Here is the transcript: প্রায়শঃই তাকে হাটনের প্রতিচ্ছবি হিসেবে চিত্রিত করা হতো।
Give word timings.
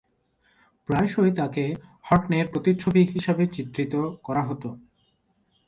প্রায়শঃই 0.89 1.33
তাকে 1.35 1.63
হাটনের 2.03 2.45
প্রতিচ্ছবি 2.47 3.01
হিসেবে 3.05 3.43
চিত্রিত 3.47 3.93
করা 4.23 4.43
হতো। 4.45 4.69